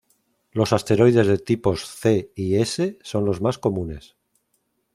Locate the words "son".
3.03-3.23